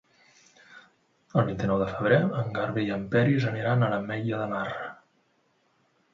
El 1.41 1.45
vint-i-nou 1.49 1.77
de 1.81 1.89
febrer 1.97 2.17
en 2.39 2.49
Garbí 2.57 2.87
i 2.89 2.91
en 2.97 3.05
Peris 3.13 3.47
aniran 3.53 3.85
a 3.85 3.93
l'Ametlla 3.93 4.43
de 4.43 4.51
Mar. 4.57 4.65